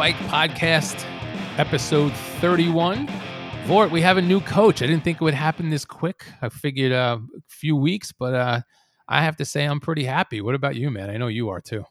[0.00, 1.04] Spike Podcast,
[1.58, 3.06] episode 31.
[3.66, 4.80] Vort, we have a new coach.
[4.80, 6.24] I didn't think it would happen this quick.
[6.40, 8.60] I figured uh, a few weeks, but uh,
[9.06, 10.40] I have to say I'm pretty happy.
[10.40, 11.10] What about you, man?
[11.10, 11.84] I know you are too.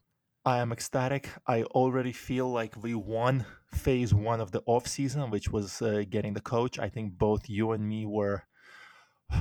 [0.44, 1.30] I am ecstatic.
[1.46, 6.04] I already feel like we won phase one of the off season, which was uh,
[6.10, 6.80] getting the coach.
[6.80, 8.42] I think both you and me were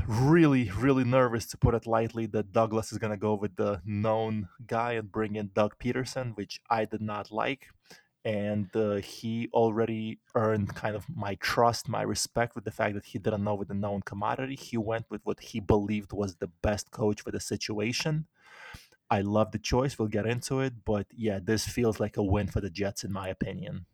[0.07, 3.81] really, really nervous, to put it lightly, that Douglas is going to go with the
[3.87, 7.69] known guy and bring in Doug Pederson, which I did not like.
[8.29, 13.07] And uh, he already earned kind of my trust, my respect with the fact that
[13.07, 14.55] he didn't know with the known commodity.
[14.55, 18.27] He went with what he believed was the best coach for the situation.
[19.11, 19.99] I love the choice.
[19.99, 20.85] We'll get into it.
[20.85, 23.87] But yeah, this feels like a win for the Jets, in my opinion.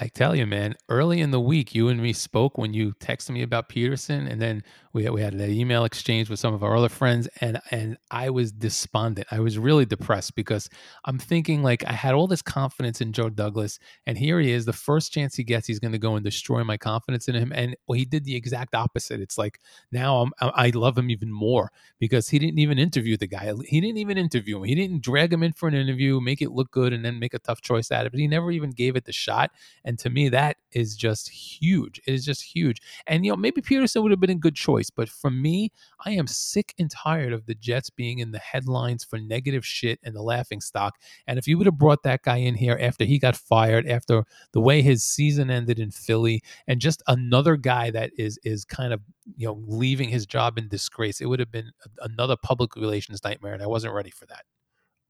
[0.00, 3.30] I tell you, man, early in the week, you and me spoke when you texted
[3.30, 4.62] me about Pederson, and then
[4.92, 8.30] we we had that email exchange with some of our other friends, and and I
[8.30, 9.26] was despondent.
[9.32, 10.70] I was really depressed because
[11.04, 14.66] I'm thinking like I had all this confidence in Joe Douglas, and here he is,
[14.66, 17.52] the first chance he gets, he's going to go and destroy my confidence in him,
[17.52, 19.20] and well, he did the exact opposite.
[19.20, 19.58] It's like
[19.90, 23.52] now I'm, I love him even more because he didn't even interview the guy.
[23.66, 24.64] He didn't even interview him.
[24.64, 27.34] He didn't drag him in for an interview, make it look good, and then make
[27.34, 28.12] a tough choice out of it.
[28.12, 29.50] But he never even gave it the shot
[29.88, 31.98] and to me, that is just huge.
[32.06, 32.82] It is just huge.
[33.06, 34.90] And, you know, maybe Pederson would have been a good choice.
[34.90, 35.72] But for me,
[36.04, 39.98] I am sick and tired of the Jets being in the headlines for negative shit
[40.02, 40.98] and the laughing stock.
[41.26, 44.24] And if you would have brought that guy in here after he got fired, after
[44.52, 48.92] the way his season ended in Philly, and just another guy that is is kind
[48.92, 49.00] of
[49.38, 51.70] you know leaving his job in disgrace, it would have been
[52.02, 53.54] another public relations nightmare.
[53.54, 54.44] And I wasn't ready for that.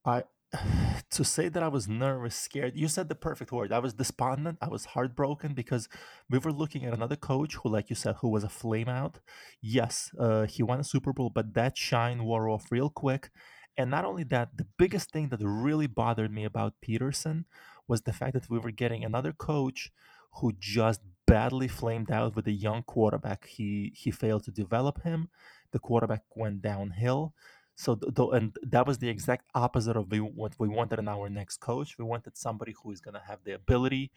[0.05, 0.23] I
[1.11, 3.73] to say that I was nervous, scared, you said the perfect word.
[3.73, 4.59] I was despondent.
[4.61, 5.89] I was heartbroken because
[6.31, 9.21] we were looking at another coach who, like you said, who was a flame out.
[9.61, 13.31] Yes, uh, he won a Super Bowl, but that shine wore off real quick.
[13.77, 17.45] And not only that, the biggest thing that really bothered me about Pederson
[17.87, 19.93] was the fact that we were getting another coach
[20.41, 23.47] who just badly flamed out with a young quarterback.
[23.47, 25.29] He he failed to develop him.
[25.73, 27.35] The quarterback went downhill.
[27.79, 31.59] So, th- and that was the exact opposite of what we wanted in our next
[31.59, 31.97] coach.
[31.97, 34.11] We wanted somebody who is going to have the ability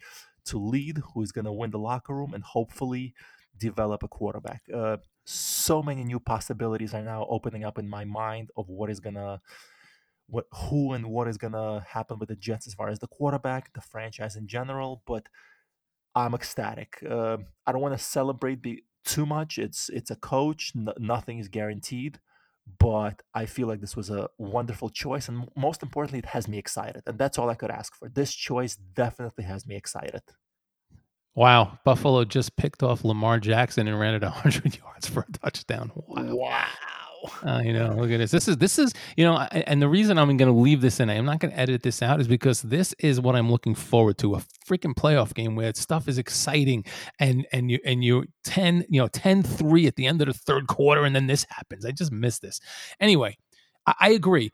[0.46, 3.14] to lead, who is going to win the locker room, and hopefully
[3.56, 4.62] develop a quarterback.
[4.74, 8.98] Uh, so many new possibilities are now opening up in my mind of what is
[8.98, 9.40] going to
[10.26, 13.72] what who and what is to happen with the Jets as far as the quarterback,
[13.74, 15.02] the franchise in general.
[15.06, 15.28] But
[16.16, 16.98] I'm ecstatic.
[17.08, 19.56] Uh, I don't want to celebrate the too much.
[19.56, 20.72] It's it's a coach.
[20.98, 22.18] Nothing is guaranteed
[22.78, 25.28] but I feel like this was a wonderful choice.
[25.28, 27.02] And most importantly, it has me excited.
[27.06, 28.08] And that's all I could ask for.
[28.08, 30.22] This choice definitely has me excited.
[31.34, 31.78] Wow.
[31.84, 35.92] Buffalo just picked off Lamar Jackson and ran it 100 yards for a touchdown.
[35.94, 36.34] Wow.
[36.34, 36.66] Wow.
[37.44, 38.30] Uh, you know, look at this.
[38.30, 41.10] This is this is you know, and the reason I'm going to leave this in,
[41.10, 44.18] I'm not going to edit this out, is because this is what I'm looking forward
[44.18, 46.84] to a freaking playoff game where stuff is exciting
[47.18, 50.66] and and you and you 10 you know 10-3 at the end of the third
[50.66, 51.84] quarter, and then this happens.
[51.84, 52.60] I just miss this.
[53.00, 53.36] Anyway,
[53.86, 54.52] I, I agree.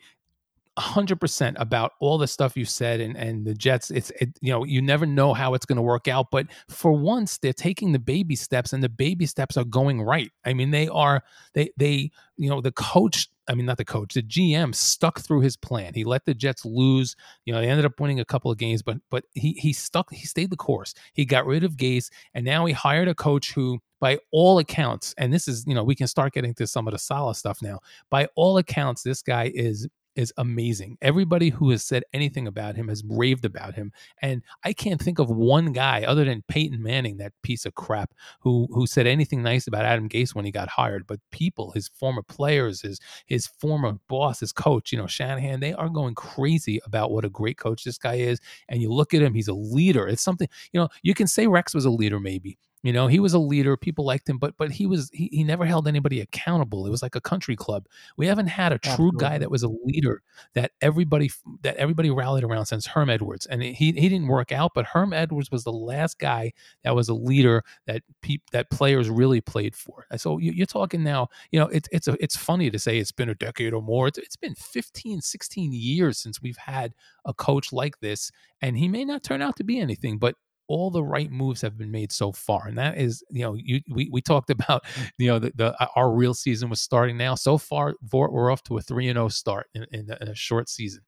[0.79, 4.65] 100% about all the stuff you said and and the Jets it's it, you know
[4.65, 7.99] you never know how it's going to work out but for once they're taking the
[7.99, 11.23] baby steps and the baby steps are going right i mean they are
[11.55, 15.41] they they you know the coach I mean, not the coach, the GM stuck through
[15.41, 15.95] his plan.
[15.95, 17.17] He let the Jets lose.
[17.47, 20.13] You know, they ended up winning a couple of games, but but he he stuck.
[20.13, 20.95] He stayed the course.
[21.15, 25.15] He got rid of Gase, and now he hired a coach who, by all accounts,
[25.17, 27.63] and this is you know we can start getting to some of the solid stuff
[27.63, 27.81] now.
[28.11, 30.99] By all accounts, this guy is is amazing.
[31.01, 35.21] Everybody who has said anything about him has raved about him, and I can't think
[35.21, 39.43] of one guy other than Peyton Manning, that piece of crap, who who said anything
[39.43, 41.07] nice about Adam Gase when he got hired.
[41.07, 45.73] But people, his former players, his his former boss, his coach, you know Shanahan, they
[45.73, 48.41] are going crazy about what a great coach this guy is.
[48.69, 50.09] And you look at him; he's a leader.
[50.09, 50.89] It's something you know.
[51.03, 53.77] You can say Rex was a leader, maybe, you know, he was a leader.
[53.77, 56.87] People liked him, but but he was he, he never held anybody accountable.
[56.87, 57.87] It was like a country club.
[58.17, 59.21] We haven't had a true Absolutely.
[59.21, 60.23] guy that was a leader
[60.55, 61.31] that everybody
[61.63, 63.47] that everybody rallied around since Herm Edwards.
[63.47, 66.53] And he he didn't work out, but Herm Edwards was the last guy
[66.85, 70.07] that was a leader that pe- that players really played for.
[70.17, 73.13] So you, are talking now, you know, it's it's a, it's funny to say it's
[73.13, 74.07] been a decade or more.
[74.07, 78.31] It's, it's been 15, 16 years since we've had a coach like this,
[78.63, 80.37] and he may not turn out to be anything, but
[80.69, 83.81] all the right moves have been made so far and that is you know you,
[83.91, 84.85] we, we talked about
[85.19, 87.35] you know the, the our real season was starting now.
[87.35, 90.35] So far Vort, we're off to a 3 and 0 start in, in, in, a
[90.35, 91.03] short season.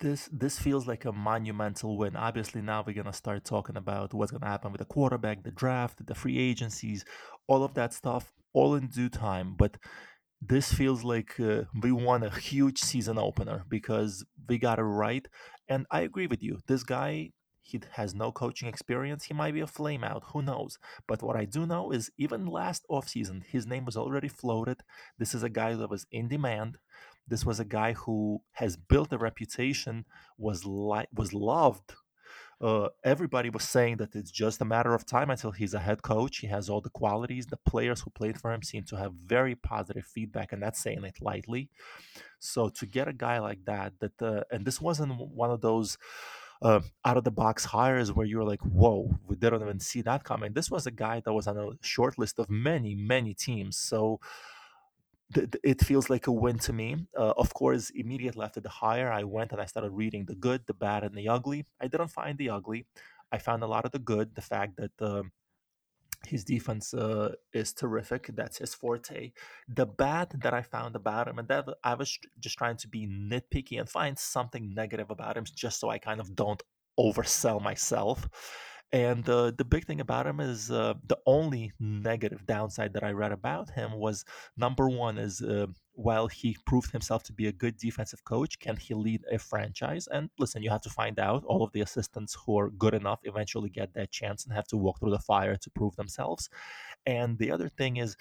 [0.00, 2.16] This this feels like a monumental win.
[2.16, 5.42] Obviously now we're going to start talking about what's going to happen with the quarterback
[5.42, 7.04] the draft the free agencies
[7.46, 9.76] all of that stuff all in due time but
[10.40, 15.26] this feels like uh, we won a huge season opener because we got it right
[15.68, 16.58] and i agree with you.
[16.66, 17.30] This guy
[17.64, 19.24] He has no coaching experience.
[19.24, 20.22] He might be a flameout.
[20.32, 20.78] Who knows?
[21.08, 24.82] But what I do know is even last offseason, his name was already floated.
[25.18, 26.78] This is a guy that was in demand.
[27.26, 30.04] This was a guy who has built a reputation,
[30.38, 31.94] was li- was loved
[32.60, 36.02] uh, everybody was saying that it's just a matter of time until he's a head
[36.02, 36.38] coach.
[36.38, 37.46] He has all the qualities.
[37.46, 41.04] The players who played for him seem to have very positive feedback, and that's saying
[41.04, 41.68] it lightly.
[42.38, 45.98] So to get a guy like that, that uh, and this wasn't one of those
[46.64, 50.00] uh, out of the box hires where you were like, whoa, we didn't even see
[50.02, 50.54] that coming.
[50.54, 53.76] This was a guy that was on a short list of many, many teams.
[53.76, 54.18] So
[55.62, 57.06] it feels like a win to me.
[57.16, 60.66] Uh, of course, immediately after the hire, I went and I started reading the good,
[60.66, 61.66] the bad, and the ugly.
[61.80, 62.86] I didn't find the ugly.
[63.32, 64.34] I found a lot of the good.
[64.34, 65.24] The fact that uh,
[66.26, 68.30] his defense uh, is terrific.
[68.34, 69.32] That's his forte.
[69.68, 73.06] The bad that I found about him, and that I was just trying to be
[73.06, 76.62] nitpicky and find something negative about him, just so I kind of don't
[76.98, 78.28] oversell myself.
[78.92, 83.10] And uh, the big thing about him is uh, the only negative downside that I
[83.10, 84.24] read about him was
[84.56, 88.76] number one is uh, while he proved himself to be a good defensive coach, can
[88.76, 90.08] he lead a franchise?
[90.08, 91.44] And listen, you have to find out.
[91.44, 94.76] All of the assistants who are good enough eventually get that chance and have to
[94.76, 96.50] walk through the fire to prove themselves.
[97.06, 98.16] And the other thing is,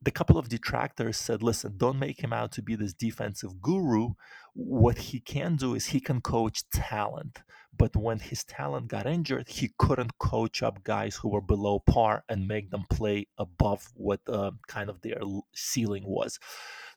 [0.00, 4.10] the couple of detractors said, listen, don't make him out to be this defensive guru.
[4.54, 7.40] What he can do is he can coach talent.
[7.76, 12.24] But when his talent got injured, he couldn't coach up guys who were below par
[12.28, 15.20] and make them play above what uh, kind of their
[15.54, 16.38] ceiling was.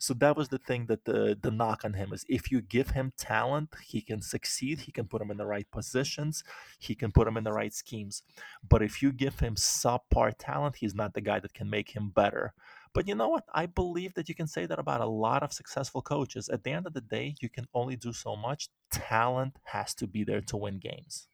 [0.02, 2.90] So that was the thing that the the knock on him is if you give
[2.90, 4.80] him talent, he can succeed.
[4.80, 6.44] He can put him in the right positions.
[6.80, 8.24] He can put him in the right schemes.
[8.68, 12.10] But if you give him subpar talent, he's not the guy that can make him
[12.10, 12.56] better.
[12.96, 13.44] But you know what?
[13.54, 16.50] I believe that you can say that about a lot of successful coaches.
[16.50, 18.70] At the end of the day, you can only do so much.
[18.90, 21.28] Talent has to be there to win games.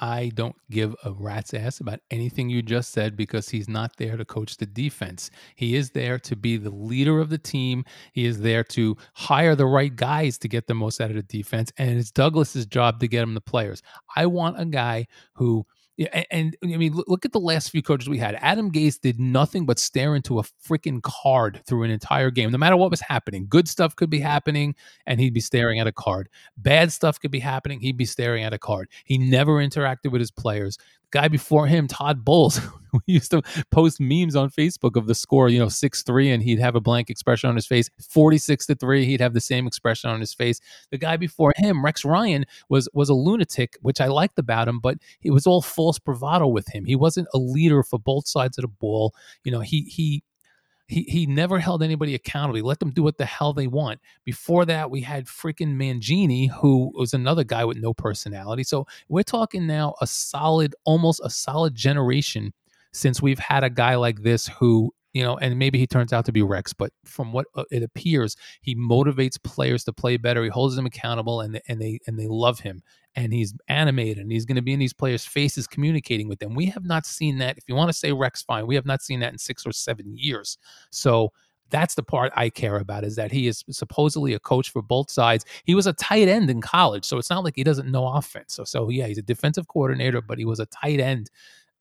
[0.00, 4.16] I don't give a rat's ass about anything you just said because he's not there
[4.16, 5.30] to coach the defense.
[5.54, 7.84] He is there to be the leader of the team.
[8.12, 11.22] He is there to hire the right guys to get the most out of the
[11.22, 11.72] defense.
[11.78, 13.82] And it's Douglas's job to get him the players.
[14.16, 15.66] I want a guy who
[15.98, 18.36] and, and, I mean, look, at the last few coaches we had.
[18.40, 22.58] Adam Gase did nothing but stare into a freaking card through an entire game, no
[22.58, 23.46] matter what was happening.
[23.48, 24.74] Good stuff could be happening,
[25.06, 26.28] and he'd be staring at a card.
[26.56, 28.88] Bad stuff could be happening, he'd be staring at a card.
[29.04, 30.78] He never interacted with his players
[31.10, 32.60] guy before him, Todd Bowles,
[32.92, 36.42] we used to post memes on Facebook of the score, you know, 6 3, and
[36.42, 37.90] he'd have a blank expression on his face.
[38.08, 40.60] 46 to 3, he'd have the same expression on his face.
[40.90, 44.80] The guy before him, Rex Ryan, was was a lunatic, which I liked about him,
[44.80, 46.84] but it was all false bravado with him.
[46.84, 49.14] He wasn't a leader for both sides of the ball.
[49.44, 50.22] You know, he he
[50.86, 52.56] he he never held anybody accountable.
[52.56, 54.00] He let them do what the hell they want.
[54.24, 58.64] Before that, we had freaking Mangini, who was another guy with no personality.
[58.64, 62.52] So we're talking now a solid, almost a solid generation
[62.92, 66.24] since we've had a guy like this who you know, and maybe he turns out
[66.26, 70.42] to be Rex, but from what uh, it appears, he motivates players to play better.
[70.42, 72.82] He holds them accountable, and and they and they love him.
[73.16, 76.54] And he's animated, and he's going to be in these players' faces, communicating with them.
[76.54, 77.56] We have not seen that.
[77.56, 78.66] If you want to say Rex, fine.
[78.66, 80.58] We have not seen that in six or seven years.
[80.90, 81.32] So
[81.70, 85.10] that's the part I care about is that he is supposedly a coach for both
[85.10, 85.44] sides.
[85.64, 88.54] He was a tight end in college, so it's not like he doesn't know offense.
[88.54, 91.30] So, so yeah, he's a defensive coordinator, but he was a tight end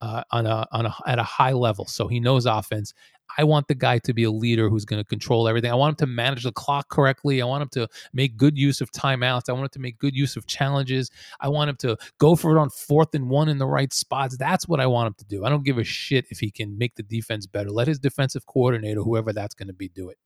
[0.01, 1.85] uh, on a on a at a high level.
[1.85, 2.93] So he knows offense.
[3.37, 5.71] I want the guy to be a leader who's going to control everything.
[5.71, 7.41] I want him to manage the clock correctly.
[7.41, 9.49] I want him to make good use of timeouts.
[9.49, 11.09] I want him to make good use of challenges.
[11.39, 14.37] I want him to go for it on fourth and one in the right spots.
[14.37, 15.45] That's what I want him to do.
[15.45, 17.69] I don't give a shit if he can make the defense better.
[17.69, 20.17] Let his defensive coordinator, whoever that's going to be, do it.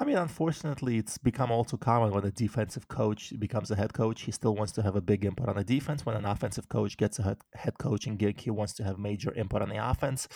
[0.00, 3.92] I mean, unfortunately, it's become all too common when a defensive coach becomes a head
[3.92, 4.22] coach.
[4.22, 6.06] He still wants to have a big input on the defense.
[6.06, 9.60] When an offensive coach gets a head coaching gig, he wants to have major input
[9.60, 10.28] on the offense.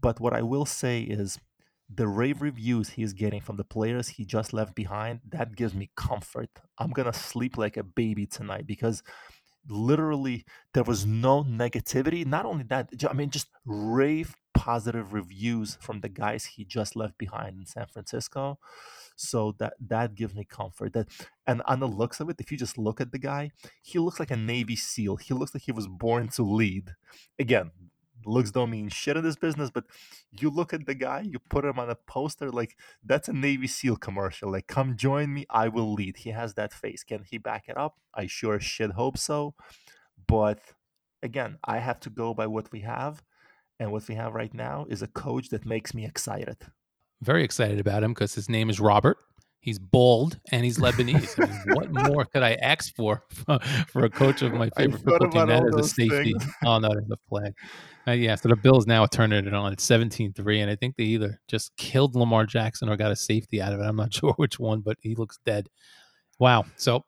[0.00, 1.38] But what I will say is
[1.88, 5.90] the rave reviews he's getting from the players he just left behind, that gives me
[5.96, 6.50] comfort.
[6.78, 9.04] I'm going to sleep like a baby tonight because
[9.68, 12.26] literally there was no negativity.
[12.26, 17.16] Not only that, I mean, just rave positive reviews from the guys he just left
[17.18, 18.58] behind in San Francisco.
[19.16, 20.92] So that that gives me comfort.
[20.92, 21.08] That
[21.46, 23.50] and on the looks of it, if you just look at the guy,
[23.82, 25.16] he looks like a Navy SEAL.
[25.16, 26.94] He looks like he was born to lead.
[27.38, 27.70] Again,
[28.26, 29.84] looks don't mean shit in this business, but
[30.30, 33.66] you look at the guy, you put him on a poster, like that's a Navy
[33.66, 34.50] SEAL commercial.
[34.50, 36.18] Like, come join me, I will lead.
[36.18, 37.04] He has that face.
[37.04, 37.98] Can he back it up?
[38.14, 39.54] I sure should hope so.
[40.26, 40.60] But
[41.22, 43.22] again, I have to go by what we have.
[43.80, 46.58] And what we have right now is a coach that makes me excited
[47.24, 49.18] very excited about him because his name is Robert.
[49.60, 51.42] He's bald and he's Lebanese.
[51.42, 53.24] I mean, what more could I ask for
[53.88, 55.46] for a coach of my favorite football team?
[55.46, 56.34] That is a safety.
[56.34, 56.44] Things.
[56.66, 57.54] Oh no, there's a flag.
[58.06, 59.72] Uh, yeah, so the Bills now are turning it on.
[59.72, 63.62] It's 17-3, and I think they either just killed Lamar Jackson or got a safety
[63.62, 63.84] out of it.
[63.84, 65.70] I'm not sure which one, but he looks dead.
[66.38, 66.66] Wow.
[66.76, 67.06] So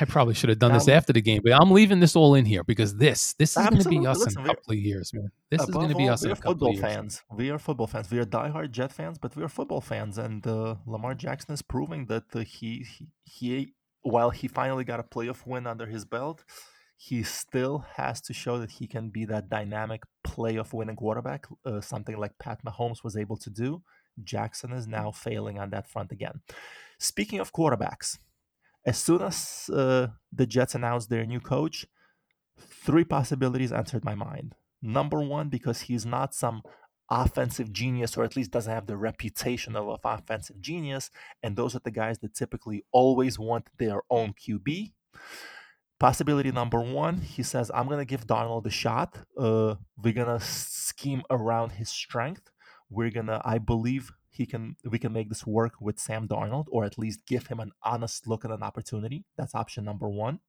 [0.00, 2.44] I probably should have done this after the game, but I'm leaving this all in
[2.44, 5.14] here because this this is going to be us Listen, in a couple of years,
[5.14, 5.30] man.
[5.50, 6.84] This is going to be us in a couple of years.
[6.84, 7.22] fans.
[7.30, 8.10] We are football fans.
[8.10, 11.62] We are diehard Jet fans, but we are football fans, and uh, Lamar Jackson is
[11.62, 16.04] proving that uh, he, he he while he finally got a playoff win under his
[16.04, 16.44] belt,
[16.96, 21.80] he still has to show that he can be that dynamic playoff winning quarterback, uh,
[21.80, 23.82] something like Pat Mahomes was able to do.
[24.24, 26.40] Jackson is now failing on that front again.
[26.98, 28.18] Speaking of quarterbacks,
[28.84, 31.86] as soon as uh, the Jets announced their new coach,
[32.58, 34.54] three possibilities entered my mind.
[34.80, 36.62] Number one, because he's not some
[37.08, 41.10] offensive genius, or at least doesn't have the reputation of an offensive genius,
[41.42, 44.92] and those are the guys that typically always want their own QB.
[46.00, 49.18] Possibility number one, he says, I'm going to give Darnold a shot.
[49.38, 52.50] Uh, we're going to scheme around his strength.
[52.90, 56.66] We're going to, I believe, he can we can make this work with Sam Darnold
[56.70, 59.24] or at least give him an honest look at an opportunity.
[59.36, 60.40] That's option number 1.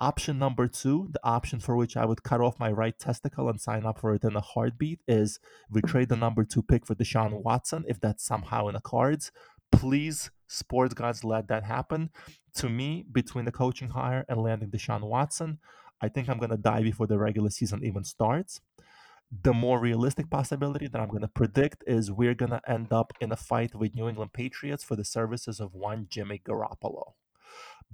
[0.00, 3.60] Option number 2, the option for which I would cut off my right testicle and
[3.60, 5.88] sign up for it in a heartbeat is we hmm.
[5.88, 9.32] trade the number 2 pick for Deshaun Watson if that's somehow in the cards.
[9.72, 12.10] Please sports gods let that happen.
[12.54, 15.58] To me, between the coaching hire and landing Deshaun Watson,
[16.00, 18.60] I think I'm going to die before the regular season even starts
[19.30, 23.12] the more realistic possibility that I'm going to predict is we're going to end up
[23.20, 27.12] in a fight with New England Patriots for the services of one Jimmy Garoppolo.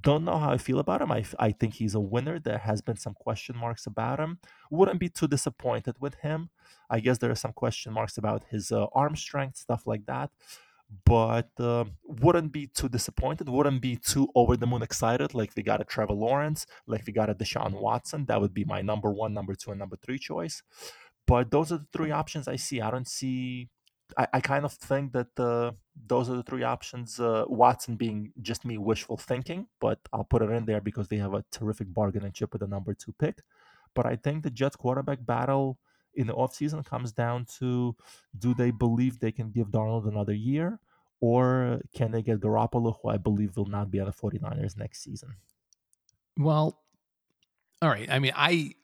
[0.01, 1.13] Don't know how I feel about him.
[1.13, 2.39] I, I think he's a winner.
[2.39, 4.39] There has been some question marks about him.
[4.71, 6.51] Wouldn't be too disappointed with him.
[6.91, 10.31] I guess there are some question marks about his uh, arm strength, stuff like that.
[11.05, 13.49] But uh, wouldn't be too disappointed.
[13.49, 15.33] Wouldn't be too over the moon excited.
[15.35, 18.27] Like we got a Trevor Lawrence, like we got a Deshaun Watson.
[18.27, 20.63] That would be my number one, number two, and number three choice.
[21.27, 22.81] But those are the three options I see.
[22.81, 23.69] I don't see.
[24.17, 25.73] I, I kind of think that uh,
[26.07, 27.19] those are the three options.
[27.19, 31.17] Uh, Watson being just me wishful thinking, but I'll put it in there because they
[31.17, 33.41] have a terrific bargaining chip with the number two pick.
[33.95, 35.79] But I think the Jets quarterback battle
[36.15, 37.97] in the offseason comes down to
[38.39, 40.79] do they believe they can give Darnold another year
[41.21, 45.03] or can they get Garoppolo, who I believe will not be on the 49ers next
[45.03, 45.37] season?
[46.37, 46.83] Well,
[47.81, 48.11] all right.
[48.11, 48.75] I mean, I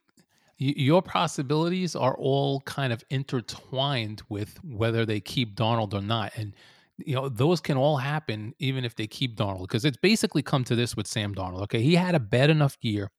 [0.60, 6.32] your possibilities are all kind of intertwined with whether they keep Darnold or not.
[6.36, 6.54] And
[6.98, 10.62] you know, those can all happen even if they keep Darnold, because it's basically come
[10.64, 11.62] to this with Sam Darnold.
[11.62, 11.80] Okay.
[11.80, 13.10] He had a bad enough year.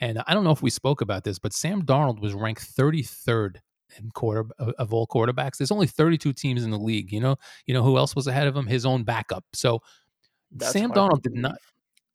[0.00, 3.58] And I don't know if we spoke about this, but Sam Darnold was ranked 33rd
[3.96, 5.58] in quarter of all quarterbacks.
[5.58, 7.12] There's only 32 teams in the league.
[7.12, 7.36] You know,
[7.66, 8.66] you know who else was ahead of him?
[8.66, 9.44] His own backup.
[9.52, 9.80] So
[10.50, 11.54] That's Sam Darnold did not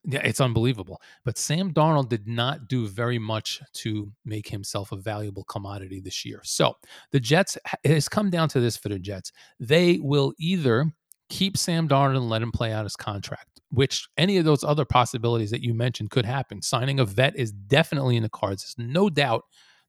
[0.09, 1.01] yeah, it's unbelievable.
[1.25, 6.23] But Sam Darnold did not do very much to make himself a valuable commodity this
[6.23, 6.39] year.
[6.43, 6.75] So
[7.11, 9.33] the Jets, it has come down to this for the Jets.
[9.59, 10.85] They will either
[11.29, 14.85] keep Sam Darnold and let him play out his contract, which any of those other
[14.85, 16.61] possibilities that you mentioned could happen.
[16.61, 18.63] Signing a vet is definitely in the cards.
[18.63, 19.43] There's no doubt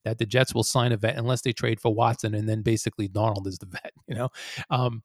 [0.04, 3.08] that the Jets will sign a vet unless they trade for Watson and then basically
[3.08, 4.30] Darnold is the vet, you know?
[4.68, 5.02] Um,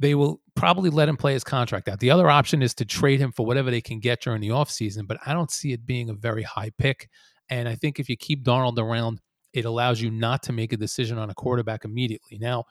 [0.00, 2.00] they will probably let him play his contract out.
[2.00, 5.06] The other option is to trade him for whatever they can get during the offseason,
[5.06, 7.08] but I don't see it being a very high pick.
[7.50, 9.20] And I think if you keep Darnold around,
[9.52, 12.38] it allows you not to make a decision on a quarterback immediately.
[12.38, 12.64] Now,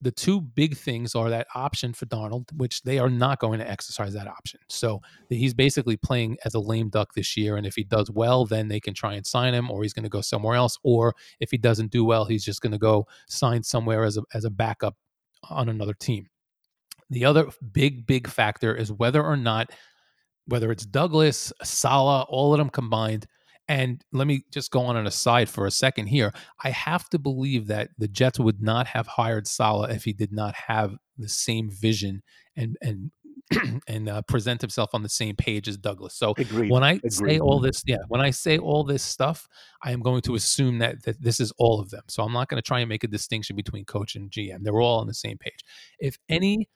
[0.00, 3.68] the two big things are that option for Darnold, which they are not going to
[3.68, 4.60] exercise that option.
[4.68, 7.56] So he's basically playing as a lame duck this year.
[7.56, 10.04] And if he does well, then they can try and sign him, or he's going
[10.04, 10.78] to go somewhere else.
[10.84, 14.22] Or if he doesn't do well, he's just going to go sign somewhere as a,
[14.34, 14.94] as a backup
[15.48, 16.28] on another team.
[17.10, 19.70] The other big, big factor is whether or not,
[20.46, 23.26] whether it's Douglas, Saleh, all of them combined.
[23.68, 26.32] And let me just go on an aside for a second here.
[26.64, 30.32] I have to believe that the Jets would not have hired Saleh if he did
[30.32, 32.22] not have the same vision
[32.56, 33.10] and and
[33.88, 36.14] and uh, present himself on the same page as Douglas.
[36.14, 36.70] So Agreed.
[36.70, 37.12] when I Agreed.
[37.12, 39.48] say all this, yeah, when I say all this stuff,
[39.82, 42.02] I am going to assume that that this is all of them.
[42.08, 44.62] So I'm not going to try and make a distinction between coach and GM.
[44.62, 45.60] They're all on the same page.
[45.98, 46.68] If any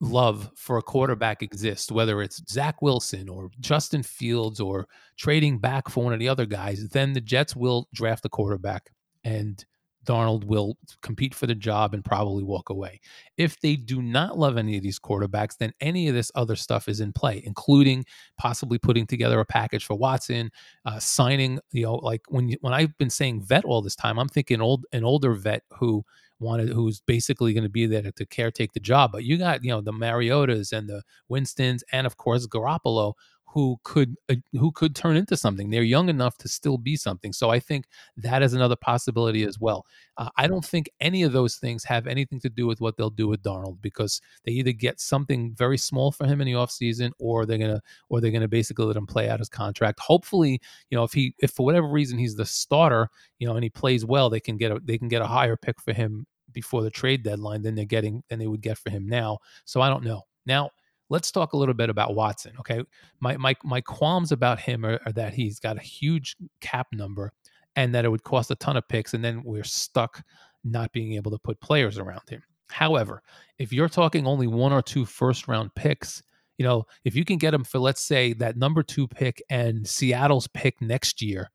[0.00, 4.86] love for a quarterback exists, whether it's Zach Wilson or Justin Fields or
[5.16, 8.90] trading back for one of the other guys, then the Jets will draft a quarterback
[9.24, 9.64] and
[10.06, 13.00] Darnold will compete for the job and probably walk away.
[13.36, 16.88] If they do not love any of these quarterbacks, then any of this other stuff
[16.88, 18.04] is in play, including
[18.38, 20.50] possibly putting together a package for Watson,
[20.84, 21.58] uh, signing.
[21.72, 24.60] You know, like when you, when I've been saying vet all this time, I'm thinking
[24.60, 26.04] old an older vet who
[26.38, 29.12] wanted who's basically going to be there to, caretake the job.
[29.12, 33.14] But you got you know the Mariotas and the Winstons and of course Garoppolo
[33.56, 35.70] who could uh, who could turn into something.
[35.70, 37.32] They're young enough to still be something.
[37.32, 37.86] So I think
[38.18, 39.86] that is another possibility as well.
[40.18, 43.08] Uh, I don't think any of those things have anything to do with what they'll
[43.08, 47.12] do with Darnold because they either get something very small for him in the offseason
[47.18, 50.00] or they're gonna or they're gonna basically let him play out his contract.
[50.00, 50.60] Hopefully,
[50.90, 53.08] you know, if he if for whatever reason he's the starter,
[53.38, 55.56] you know, and he plays well, they can get a they can get a higher
[55.56, 58.90] pick for him before the trade deadline than they're getting than they would get for
[58.90, 59.38] him now.
[59.64, 60.24] So I don't know.
[60.44, 60.72] Now
[61.08, 62.52] let's talk a little bit about Watson.
[62.60, 62.82] Okay,
[63.20, 67.32] my my my qualms about him are, are, that he's got a huge cap number,
[67.76, 70.22] and that it would cost a ton of picks, and then we're stuck
[70.64, 72.42] not being able to put players around him.
[72.68, 73.22] However,
[73.58, 76.22] if you're talking only one or two first round picks,
[76.58, 79.86] you know, if you can get him for let's say that number two pick and
[79.86, 81.50] Seattle's pick next year,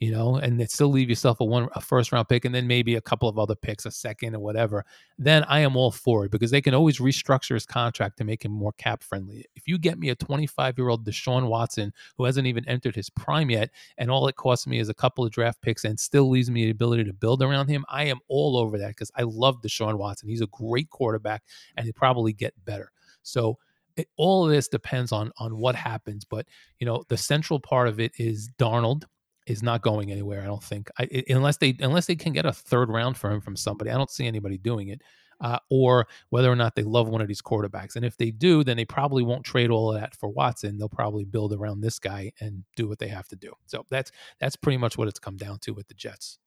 [0.00, 2.66] you know, and then still leave yourself a one a first round pick and then
[2.66, 4.84] maybe a couple of other picks, a second or whatever,
[5.18, 8.44] then I am all for it because they can always restructure his contract to make
[8.44, 9.46] him more cap friendly.
[9.54, 13.10] If you get me a 25 year old Deshaun Watson who hasn't even entered his
[13.10, 16.28] prime yet, and all it costs me is a couple of draft picks and still
[16.28, 19.22] leaves me the ability to build around him, I am all over that because I
[19.22, 20.28] love Deshaun Watson.
[20.28, 21.42] He's a great quarterback
[21.76, 22.90] and he probably get better.
[23.22, 23.58] So
[23.96, 26.46] it, all of this depends on on what happens, but
[26.80, 29.04] you know the central part of it is Darnold
[29.46, 30.42] is not going anywhere.
[30.42, 33.40] I don't think, I, unless they unless they can get a third round for him
[33.40, 33.90] from somebody.
[33.90, 35.02] I don't see anybody doing it,
[35.40, 37.96] uh, or whether or not they love one of these quarterbacks.
[37.96, 40.78] And if they do, then they probably won't trade all of that for Watson.
[40.78, 43.52] They'll probably build around this guy and do what they have to do.
[43.66, 44.10] So that's
[44.40, 46.38] that's pretty much what it's come down to with the Jets.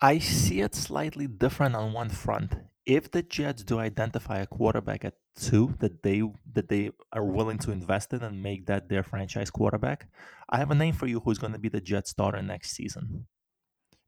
[0.00, 2.54] I see it slightly different on one front.
[2.86, 6.22] If the Jets do identify a quarterback at two that they
[6.52, 10.08] that they are willing to invest in and make that their franchise quarterback,
[10.48, 13.26] I have a name for you who's going to be the Jets starter next season.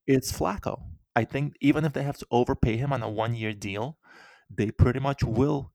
[0.06, 0.82] It's Flacco.
[1.16, 3.98] I think even if they have to overpay him on a one-year deal,
[4.50, 5.72] they pretty much will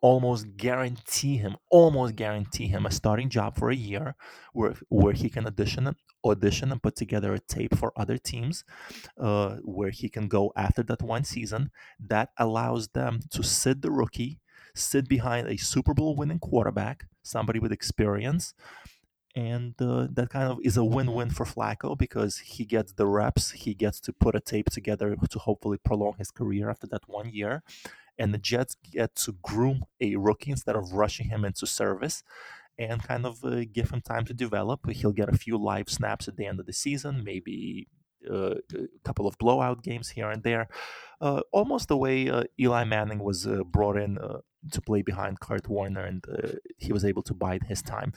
[0.00, 4.16] almost guarantee him, almost guarantee him a starting job for a year,
[4.52, 5.94] where where he can audition
[6.24, 8.64] audition and put together a tape for other teams,
[9.20, 11.70] uh, where he can go after that one season.
[11.98, 14.40] That allows them to sit the rookie,
[14.74, 18.54] sit behind a Super Bowl winning quarterback, somebody with experience.
[19.36, 23.50] And uh, that kind of is a win-win for Flacco because he gets the reps,
[23.50, 27.30] he gets to put a tape together to hopefully prolong his career after that one
[27.30, 27.64] year,
[28.16, 32.22] and the Jets get to groom a rookie instead of rushing him into service
[32.78, 34.88] and kind of uh, give him time to develop.
[34.90, 37.88] He'll get a few live snaps at the end of the season, maybe
[38.30, 40.68] uh, a couple of blowout games here and there,
[41.20, 44.38] uh, almost the way uh, Eli Manning was uh, brought in uh,
[44.72, 46.24] to play behind Kurt Warner, and
[46.78, 48.12] he was able to bide his time.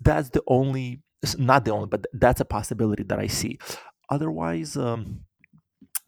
[0.00, 1.02] That's the only,
[1.38, 3.58] not the only, but that's a possibility that I see.
[4.10, 5.24] Otherwise, um,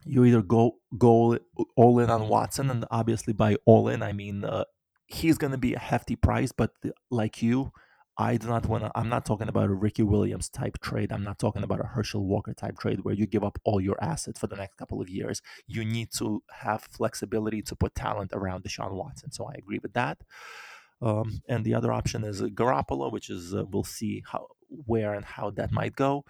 [0.04, 1.38] you either go go
[1.76, 4.64] all in on Watson, and obviously by all in I mean uh,
[5.06, 6.52] he's going to be a hefty price.
[6.52, 6.72] But
[7.10, 7.72] like you,
[8.20, 8.92] I do not want to.
[8.94, 11.10] I'm not talking about a Ricky Williams type trade.
[11.10, 13.96] I'm not talking about a Herschel Walker type trade where you give up all your
[14.04, 15.40] assets for the next couple of years.
[15.66, 19.32] You need to have flexibility to put talent around Deshaun Watson.
[19.32, 20.18] So I agree with that.
[21.00, 25.24] Um, and the other option is Garoppolo, which is uh, we'll see how where and
[25.24, 26.26] how that might go.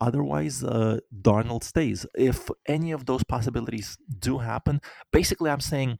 [0.00, 2.06] Otherwise, uh, Darnold stays.
[2.14, 4.80] If any of those possibilities do happen,
[5.12, 5.98] basically, I'm saying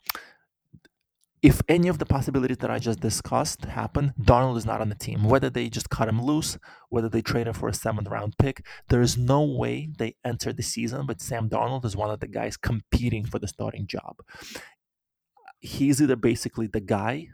[1.44, 4.94] if any of the possibilities that I just discussed happen, Darnold is not on the
[4.94, 5.24] team.
[5.24, 6.56] Whether they just cut him loose,
[6.88, 10.54] whether they trade him for a seventh round pick, there is no way they enter
[10.54, 11.04] the season.
[11.04, 14.16] But Sam Darnold is one of the guys competing for the starting job.
[15.60, 17.28] He's either basically the guy,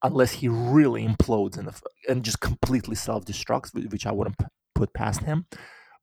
[0.00, 1.68] unless he really implodes and,
[2.08, 4.36] and just completely self destructs, which I wouldn't
[4.76, 5.46] put past him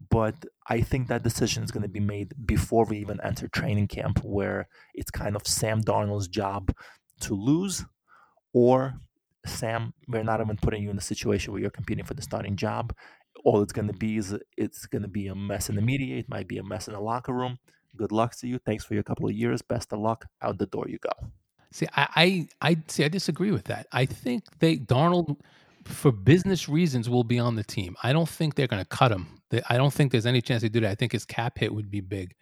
[0.10, 3.88] but I think that decision is going to be made before we even enter training
[3.88, 6.74] camp, where it's kind of Sam Darnold's job
[7.24, 7.86] to lose,
[8.54, 8.96] or
[9.46, 12.56] Sam, we're not even putting you in a situation where you're competing for the starting
[12.56, 12.96] job.
[13.44, 16.18] All it's going to be is it's going to be a mess in the media.
[16.18, 17.60] It might be a mess in the locker room.
[17.96, 18.58] Good luck to you.
[18.60, 19.62] Thanks for your couple of years.
[19.62, 20.26] Best of luck.
[20.42, 21.12] Out the door you go.
[21.72, 23.04] See, I, I, I see.
[23.04, 23.88] I disagree with that.
[23.92, 25.38] I think they Darnold
[25.86, 27.96] for business reasons will be on the team.
[28.04, 29.42] I don't think they're going to cut him.
[29.70, 30.92] I don't think there's any chance they do that.
[30.92, 32.36] I think his cap hit would be big.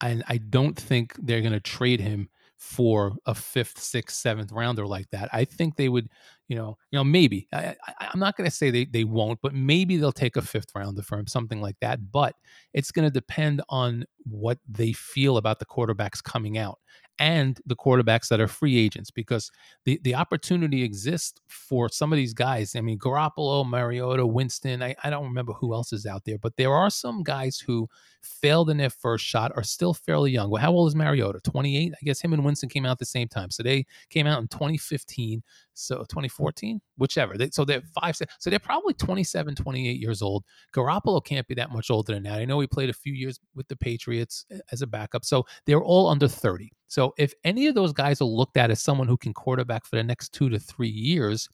[0.00, 2.28] And I don't think they're going to trade him
[2.62, 5.28] for a fifth, sixth, seventh rounder like that.
[5.32, 6.08] I think they would,
[6.46, 7.48] you know, you know, maybe.
[7.52, 10.70] I, am not going to say they, they won't, but maybe they'll take a fifth
[10.72, 12.12] rounder for him, something like that.
[12.12, 12.36] But
[12.72, 16.78] it's going to depend on what they feel about the quarterbacks coming out.
[17.18, 19.50] And the quarterbacks that are free agents because
[19.84, 22.74] the, the opportunity exists for some of these guys.
[22.74, 26.56] I mean, Garoppolo, Mariota, Winston, I, I don't remember who else is out there, but
[26.56, 27.88] there are some guys who
[28.22, 30.50] failed in their first shot are still fairly young.
[30.50, 31.40] Well, how old is Mariota?
[31.40, 31.92] 28?
[31.92, 33.50] I guess him and Winston came out at the same time.
[33.50, 35.42] So they came out in 2015.
[35.74, 37.36] So 2014, whichever.
[37.36, 40.44] They, so they're five, so they're probably 27, 28 years old.
[40.74, 42.40] Garoppolo can't be that much older than that.
[42.40, 45.24] I know he played a few years with the Patriots eh, as a backup.
[45.24, 46.70] So they're all under 30.
[46.92, 49.96] So if any of those guys are looked at as someone who can quarterback for
[49.96, 51.48] the next two to three years,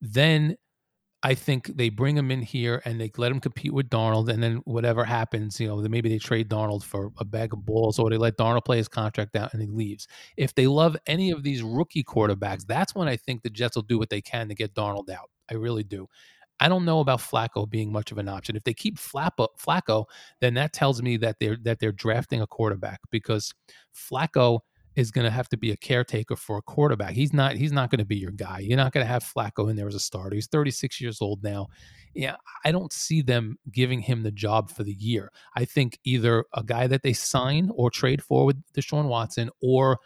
[0.00, 0.56] then
[1.22, 4.42] I think they bring him in here and they let him compete with Darnold, and
[4.42, 8.08] then whatever happens, you know, maybe they trade Darnold for a bag of balls, or
[8.08, 10.08] they let Darnold play his contract out and he leaves.
[10.38, 13.82] If they love any of these rookie quarterbacks, that's when I think the Jets will
[13.82, 15.28] do what they can to get Darnold out.
[15.50, 16.08] I really do.
[16.60, 18.56] I don't know about Flacco being much of an option.
[18.56, 20.04] If they keep Flacco, Flacco,
[20.40, 23.52] then that tells me that they're that they're drafting a quarterback because
[23.94, 24.60] Flacco
[24.94, 27.12] is going to have to be a caretaker for a quarterback.
[27.12, 28.60] He's not he's not going to be your guy.
[28.60, 30.34] You're not going to have Flacco in there as a starter.
[30.34, 31.68] He's 36 years old now.
[32.14, 35.32] Yeah, I don't see them giving him the job for the year.
[35.56, 39.98] I think either a guy that they sign or trade for with Deshaun Watson or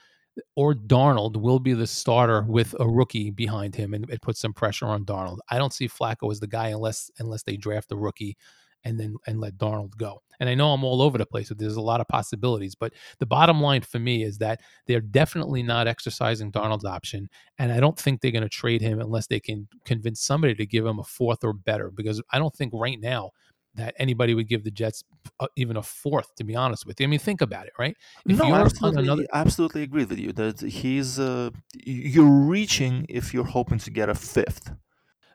[0.54, 4.52] or Darnold will be the starter with a rookie behind him and it puts some
[4.52, 5.38] pressure on Darnold.
[5.50, 8.36] I don't see Flacco as the guy unless unless they draft a rookie
[8.84, 10.22] and then and let Darnold go.
[10.38, 12.74] And I know I'm all over the place, but there's a lot of possibilities.
[12.74, 17.72] But the bottom line for me is that they're definitely not exercising Darnold's option, and
[17.72, 20.86] I don't think they're going to trade him unless they can convince somebody to give
[20.86, 21.90] him a fourth or better.
[21.90, 23.30] Because I don't think right now
[23.76, 25.04] that anybody would give the Jets
[25.40, 26.34] uh, even a fourth.
[26.36, 27.96] To be honest with you, I mean, think about it, right?
[28.26, 29.26] If no, absolutely, another...
[29.32, 31.50] absolutely agree with you that he's uh,
[31.84, 34.72] you're reaching if you're hoping to get a fifth.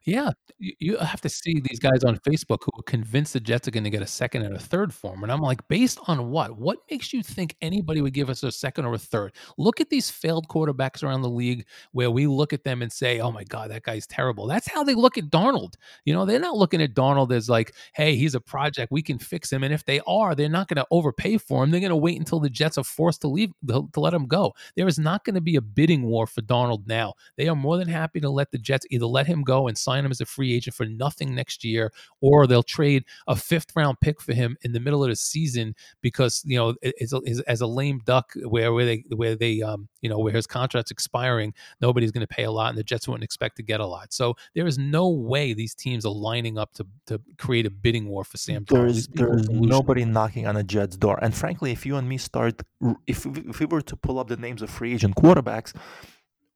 [0.03, 3.71] Yeah, you, have to see these guys on Facebook who are convinced the Jets are
[3.71, 5.21] going to get a second and a third for him.
[5.21, 6.57] And I'm like, based on what?
[6.57, 9.33] What makes you think anybody would give us a second or a third?
[9.59, 13.19] Look at these failed quarterbacks around the league where we look at them and say,
[13.19, 14.47] oh my God, that guy's terrible.
[14.47, 15.75] That's how they look at Darnold.
[16.05, 18.91] You know, they're not looking at Darnold as like, hey, he's a project.
[18.91, 19.63] We can fix him.
[19.63, 21.69] And if they are, they're not going to overpay for him.
[21.69, 24.53] They're going to wait until the Jets are forced to leave, to let him go.
[24.75, 27.13] There is not going to be a bidding war for Darnold now.
[27.37, 29.90] They are more than happy to let the Jets either let him go and sign
[29.99, 33.99] him as a free agent for nothing next year, or they'll trade a fifth round
[33.99, 37.13] pick for him in the middle of the season because you know it's,
[37.47, 40.91] as a lame duck where where they where they um you know where his contract's
[40.91, 43.85] expiring, nobody's going to pay a lot, and the Jets wouldn't expect to get a
[43.85, 44.13] lot.
[44.13, 48.07] So there is no way these teams are lining up to to create a bidding
[48.07, 48.65] war for Sam.
[48.67, 52.61] There's there's nobody knocking on a Jets' door, and frankly, if you and me start,
[53.07, 55.73] if if we were to pull up the names of free agent quarterbacks,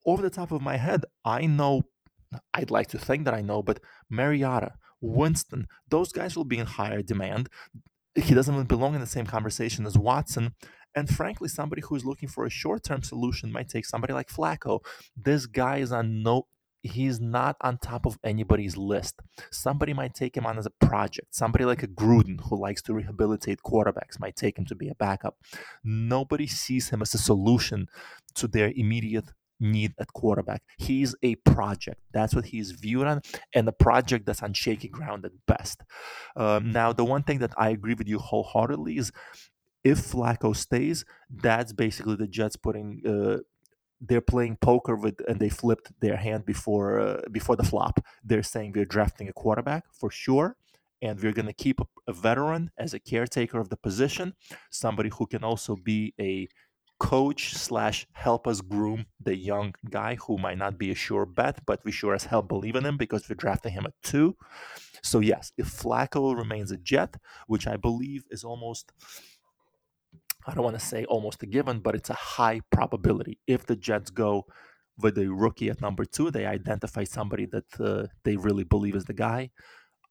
[0.06, 1.84] over the top of my head, I know
[2.54, 6.66] I'd like to think that I know, but Mariota, Winston, those guys will be in
[6.66, 7.50] higher demand.
[8.16, 10.54] He doesn't even belong in the same conversation as Watson.
[10.96, 14.80] And frankly, somebody who's looking for a short term solution might take somebody like Flacco.
[15.16, 16.48] This guy is on no
[16.86, 19.22] he's not on top of anybody's list.
[19.52, 21.34] Somebody might take him on as a project.
[21.34, 24.96] Somebody like a Gruden who likes to rehabilitate quarterbacks might take him to be a
[24.96, 25.38] backup.
[25.84, 27.88] Nobody sees him as a solution
[28.36, 30.64] to their immediate need at quarterback.
[30.78, 32.02] He's a project.
[32.12, 33.22] That's what he's viewed on,
[33.54, 35.84] and a project that's on shaky ground at best.
[36.36, 39.12] Um, now, the one thing that I agree with you wholeheartedly is
[39.84, 43.02] if Flacco stays, that's basically the Jets putting.
[43.06, 43.38] Uh,
[44.02, 48.00] they're playing poker with, and they flipped their hand before uh, before the flop.
[48.24, 50.58] They're saying we're drafting a quarterback for sure,
[51.02, 54.34] and we're going to keep a, a veteran as a caretaker of the position,
[54.70, 56.48] somebody who can also be a
[57.00, 61.60] coach slash help us groom the young guy who might not be a sure bet,
[61.66, 64.36] but we sure as hell believe in him because we're drafting him at two.
[65.04, 68.92] So yes, if Flacco remains a Jet, which I believe is almost
[70.48, 73.40] I don't want to say almost a given, but it's a high probability.
[73.48, 74.46] If the Jets go
[74.98, 79.06] with a rookie at number two, they identify somebody that uh, they really believe is
[79.06, 79.50] the guy.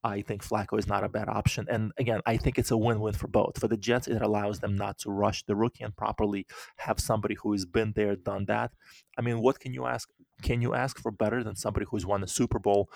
[0.05, 1.67] I think Flacco is not a bad option.
[1.71, 3.59] And again, I think it's a win win for both.
[3.59, 7.35] For the Jets, it allows them not to rush the rookie and properly have somebody
[7.37, 8.73] who has been there, done that.
[9.19, 10.11] I mean, what can you ask?
[10.43, 12.91] Can you ask for better than somebody who's won a Super Bowl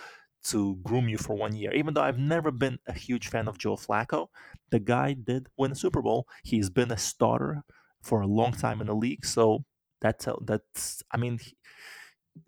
[0.44, 1.72] to groom you for one year?
[1.72, 4.28] Even though I've never been a huge fan of Joe Flacco,
[4.70, 6.26] the guy did win a Super Bowl.
[6.44, 7.64] He's been a starter
[8.02, 9.24] for a long time in the league.
[9.24, 9.64] So
[10.02, 11.40] that's, that's I mean,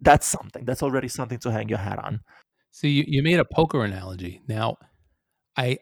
[0.00, 0.64] that's something.
[0.64, 2.20] That's already something to hang your hat on.
[2.72, 4.42] See, you, you made a poker analogy.
[4.48, 4.76] Now,
[5.56, 5.78] I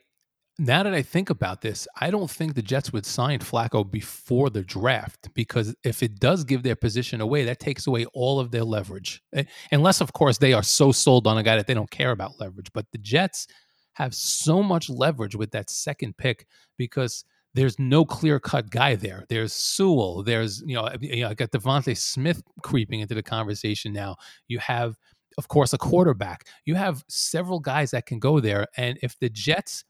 [0.59, 4.51] now that I think about this, I don't think the Jets would sign Flacco before
[4.51, 8.51] the draft because if it does give their position away, that takes away all of
[8.51, 9.23] their leverage.
[9.35, 12.11] Eh, unless, of course, they are so sold on a guy that they don't care
[12.11, 12.73] about leverage.
[12.75, 13.47] But the Jets
[13.93, 16.47] have so much leverage with that second pick
[16.77, 17.25] because
[17.55, 19.25] there's no clear cut guy there.
[19.29, 20.23] There's Sewell.
[20.23, 24.17] There's you know, you know, I got DeVonta Smith creeping into the conversation now.
[24.49, 24.97] You have,
[25.39, 26.47] of course, a quarterback.
[26.67, 29.85] You have several guys that can go there, and if the Jets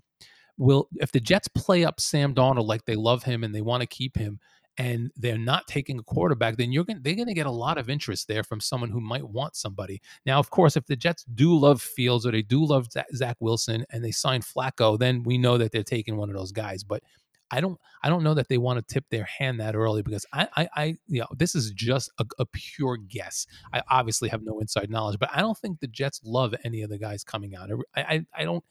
[0.59, 3.81] will, if the Jets play up Sam Darnold like they love him and they want
[3.81, 4.39] to keep him,
[4.79, 7.79] and they're not taking a quarterback, then you're going they're going to get a lot
[7.79, 10.01] of interest there from someone who might want somebody.
[10.25, 13.85] Now, of course, if the Jets do love Fields or they do love Zach Wilson
[13.91, 16.85] and they sign Flacco, then we know that they're taking one of those guys.
[16.85, 17.03] But
[17.51, 20.27] I don't I don't know that they want to tip their hand that early because
[20.33, 23.47] I I, I you know this is just a, a, pure guess.
[23.73, 26.91] I obviously have no inside knowledge, but I don't think the Jets love any of
[26.91, 27.71] the guys coming out.
[27.97, 28.65] I I, I don't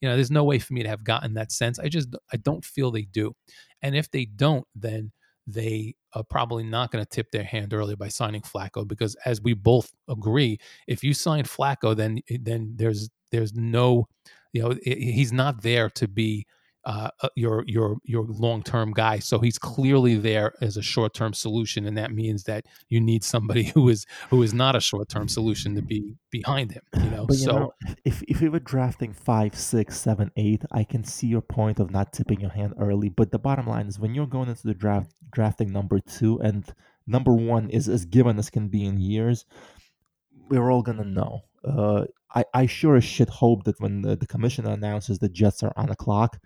[0.00, 1.78] you know there's no way for me to have gotten that sense.
[1.78, 3.34] I just I don't feel they do,
[3.82, 5.12] and if they don't, then
[5.46, 9.42] they are probably not going to tip their hand early by signing Flacco because as
[9.42, 14.08] we both agree, if you sign Flacco, then then there's there's no
[14.52, 16.46] you know he's not there to be
[16.86, 19.18] uh, uh, your your your long term guy.
[19.18, 23.24] So he's clearly there as a short term solution, and that means that you need
[23.24, 26.82] somebody who is who is not a short term solution to be behind him.
[27.02, 27.72] You know, but so know,
[28.04, 31.90] if if we were drafting five, six, seven, eight, I can see your point of
[31.90, 33.08] not tipping your hand early.
[33.08, 36.64] But the bottom line is when you're going into the draft drafting number two and
[37.06, 39.46] number one is as given as can be in years,
[40.48, 41.42] we're all gonna know.
[41.64, 45.62] Uh, I, I sure as shit hope that when the, the commissioner announces the Jets
[45.62, 46.38] are on the clock,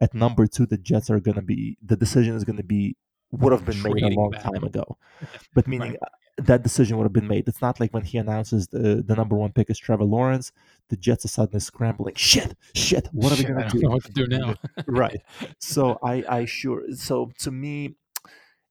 [0.00, 2.96] at number two, the Jets are going to be the decision is going to be
[3.32, 4.42] would have been made a long back.
[4.42, 4.98] time ago.
[5.54, 5.98] But meaning right.
[6.02, 7.48] Uh, that decision would have been made.
[7.48, 10.52] It's not like when he announces the the number one pick is Trevor Lawrence,
[10.90, 12.14] the Jets are suddenly scrambling.
[12.14, 13.08] Shit, shit.
[13.12, 13.88] What are we going to do?
[13.88, 14.54] what to do now?
[14.86, 15.20] right.
[15.58, 16.82] So I I sure.
[16.92, 17.96] So to me,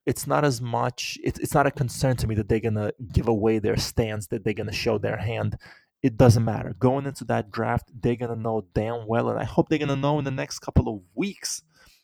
[0.06, 1.18] it's not as much.
[1.24, 4.44] It's it's not a concern to me that they're gonna give away their stance, that
[4.44, 5.58] they're gonna show their hand
[6.02, 6.76] it doesn't matter.
[6.80, 10.20] Going into that draft, they're gonna know damn well, and I hope they're gonna know
[10.20, 11.62] in the next couple of weeks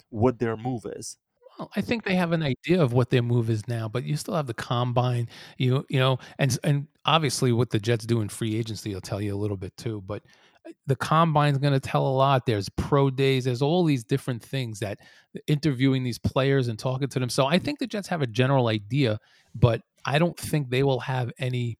[0.09, 1.17] what their move is.
[1.57, 4.15] Well, I think they have an idea of what their move is now, but you
[4.15, 5.27] still have the combine,
[5.57, 9.21] you you know, and and obviously what the Jets do in free agency will tell
[9.21, 10.01] you a little bit too.
[10.05, 10.23] But
[10.65, 12.45] uh, the combine's going to tell a lot.
[12.45, 13.45] There's pro days.
[13.45, 14.99] There's all these different things that
[15.47, 17.29] interviewing these players and talking to them.
[17.29, 19.19] So I think the Jets have a general idea,
[19.55, 21.77] but I don't think they will have any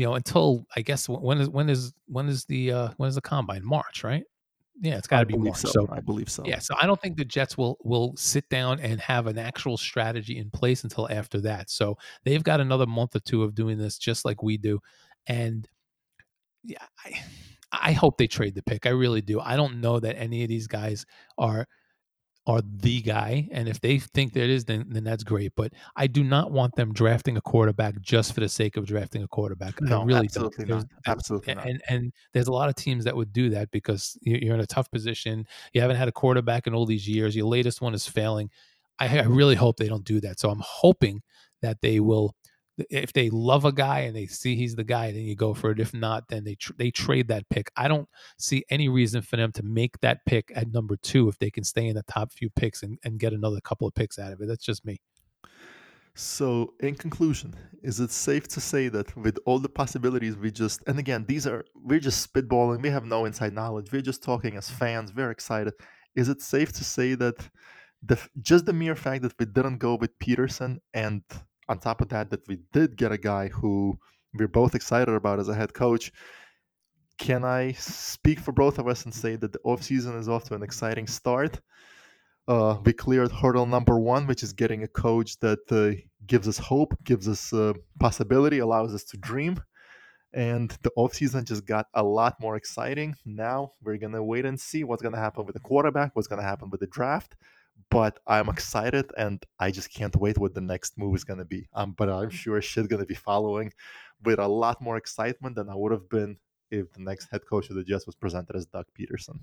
[0.00, 3.16] you know, until I guess when is when is when is the uh when is
[3.16, 3.62] the combine?
[3.62, 4.24] March, right?
[4.80, 5.58] Yeah, it's got to be March.
[5.58, 5.68] So.
[5.68, 5.88] so.
[5.92, 6.42] I believe so.
[6.46, 9.76] Yeah, so I don't think the Jets will will sit down and have an actual
[9.76, 11.68] strategy in place until after that.
[11.68, 14.80] So they've got another month or two of doing this, just like we do.
[15.26, 15.68] And
[16.64, 17.22] yeah, I
[17.72, 18.86] I hope they trade the pick.
[18.86, 19.38] I really do.
[19.38, 21.04] I don't know that any of these guys
[21.36, 21.68] are
[22.50, 23.48] are the guy.
[23.52, 25.52] And if they think that is, then then that's great.
[25.54, 29.22] But I do not want them drafting a quarterback just for the sake of drafting
[29.22, 29.80] a quarterback.
[29.80, 30.78] No, I really absolutely don't.
[30.78, 30.86] not.
[31.06, 31.80] Absolutely and, not.
[31.88, 34.90] And there's a lot of teams that would do that because you're in a tough
[34.90, 35.46] position.
[35.72, 37.36] You haven't had a quarterback in all these years.
[37.36, 38.50] Your latest one is failing.
[38.98, 40.40] I, I really hope they don't do that.
[40.40, 41.22] So I'm hoping
[41.62, 42.34] that they will
[42.90, 45.70] if they love a guy and they see he's the guy, then you go for
[45.70, 45.80] it.
[45.80, 47.70] If not, then they tr- they trade that pick.
[47.76, 51.38] I don't see any reason for them to make that pick at number two if
[51.38, 54.18] they can stay in the top few picks and, and get another couple of picks
[54.18, 54.48] out of it.
[54.48, 55.00] That's just me.
[56.14, 60.82] So, in conclusion, is it safe to say that with all the possibilities we just,
[60.86, 64.56] and again, these are, we're just spitballing, we have no inside knowledge, we're just talking
[64.56, 65.72] as fans, we're excited.
[66.16, 67.36] Is it safe to say that
[68.02, 71.22] the just the mere fact that we didn't go with Pederson and
[71.70, 73.96] on top of that, that we did get a guy who
[74.34, 76.12] we're both excited about as a head coach.
[77.16, 80.54] Can I speak for both of us and say that the offseason is off to
[80.54, 81.60] an exciting start?
[82.48, 85.92] Uh, we cleared hurdle number one, which is getting a coach that uh,
[86.26, 89.62] gives us hope, gives us uh, possibility, allows us to dream.
[90.32, 93.14] And the offseason just got a lot more exciting.
[93.24, 96.28] Now we're going to wait and see what's going to happen with the quarterback, what's
[96.28, 97.36] going to happen with the draft
[97.90, 101.44] but I'm excited and I just can't wait what the next move is going to
[101.44, 101.68] be.
[101.74, 103.72] Um, but I'm sure shit's going to be following
[104.22, 106.36] with a lot more excitement than I would have been
[106.70, 109.40] if the next head coach of the Jets was presented as Doug Pederson.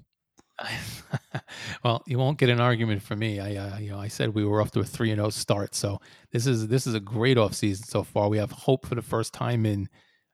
[1.84, 3.40] well, you won't get an argument from me.
[3.40, 5.30] I, uh, you know, I said we were off to a three and zero oh
[5.30, 8.28] start, so this is this is a great off season so far.
[8.28, 9.88] We have hope for the first time in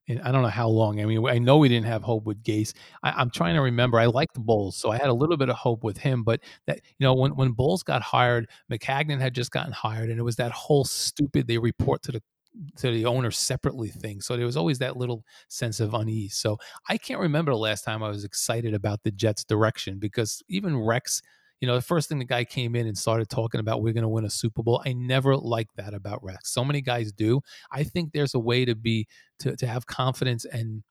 [0.08, 1.00] and I don't know how long.
[1.00, 2.74] I mean, I know we didn't have hope with Gase.
[3.04, 4.00] I, am trying to remember.
[4.00, 6.24] I liked Bowles, so I had a little bit of hope with him.
[6.24, 10.20] But that you know, when when Bowles got hired, Maccagnan had just gotten hired, and
[10.20, 12.22] it was that whole stupid they report to the
[12.78, 14.22] to the owner separately thing.
[14.22, 16.36] So there was always that little sense of unease.
[16.36, 20.44] So I can't remember the last time I was excited about the Jets' direction because
[20.50, 21.22] even Rex
[21.64, 24.02] you know, the first thing the guy came in and started talking about we're going
[24.02, 24.84] to win a Super Bowl.
[24.86, 26.52] I never liked that about Rex.
[26.52, 27.40] So many guys do.
[27.72, 29.08] I think there's a way to be
[29.40, 30.84] to to have confidence and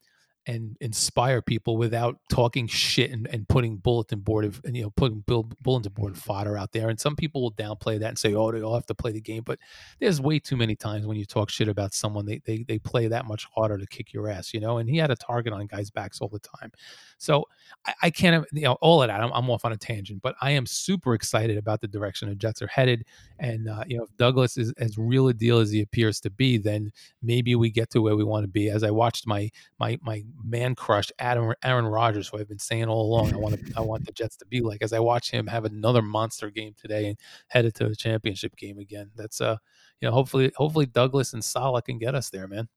[0.46, 4.90] and inspire people without talking shit and, and putting bulletin board of and, you know
[4.90, 6.88] putting bull, bulletin board fodder out there.
[6.88, 9.20] And some people will downplay that and say oh they all have to play the
[9.20, 9.42] game.
[9.44, 9.59] But
[10.00, 13.07] there's way too many times when you talk shit about someone they, they they play
[13.07, 14.78] that much harder to kick your ass you know?
[14.78, 16.72] And he had a target on guys backs all the time.
[17.18, 17.46] So
[17.87, 20.35] i, I can't you know all of that I'm, I'm, off on a tangent but
[20.40, 23.05] i am super excited about the direction the jets are headed.
[23.38, 26.31] And uh, you know if douglas is as real a deal as he appears to
[26.31, 26.90] be then
[27.22, 28.70] maybe we get to where we want to be.
[28.70, 32.87] As i watched my my my man crush Adam Aaron Rodgers, who I've been saying
[32.87, 33.33] all along.
[33.33, 35.64] I want to I want the Jets to be like as I watch him have
[35.64, 37.18] another monster game today and
[37.49, 39.11] headed to the championship game again.
[39.16, 39.57] That's uh
[40.01, 42.68] you know hopefully hopefully Douglas and Saleh can get us there, man.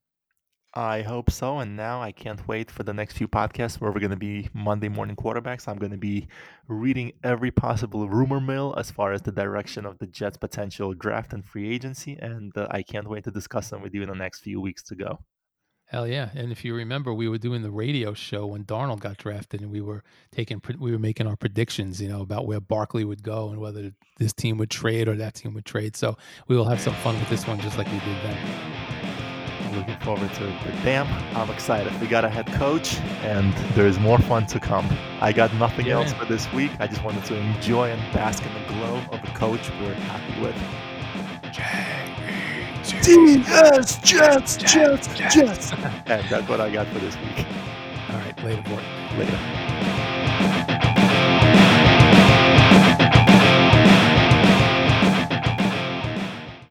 [0.74, 1.60] I hope so.
[1.60, 4.50] And now I can't wait for the next few podcasts where we're going to be
[4.52, 5.66] Monday morning quarterbacks.
[5.66, 6.28] I'm going to be
[6.68, 11.32] reading every possible rumor mill as far as the direction of the Jets' potential draft
[11.32, 12.18] and free agency.
[12.20, 14.82] And uh, I can't wait to discuss them with you in the next few weeks
[14.84, 15.18] to go.
[15.88, 16.30] Hell yeah!
[16.34, 19.70] And if you remember, we were doing the radio show when Darnold got drafted, and
[19.70, 23.50] we were taking we were making our predictions, you know, about where Barkley would go
[23.50, 25.94] and whether this team would trade or that team would trade.
[25.94, 26.16] So
[26.48, 28.36] we will have some fun with this one, just like we did then.
[29.62, 30.54] I'm looking forward to it.
[30.64, 31.92] But damn, I'm excited.
[32.00, 34.88] We got a head coach, and there is more fun to come.
[35.20, 36.20] I got nothing yeah, else man.
[36.20, 36.72] for this week.
[36.80, 40.40] I just wanted to enjoy and bask in the glow of a coach we're happy
[40.40, 40.56] with.
[42.92, 45.34] DS Jets, Jets, Jets.
[45.34, 45.72] Jets.
[45.72, 47.46] and that's what I got for this week.
[48.10, 48.82] All right, later, boy.
[49.18, 49.65] Later.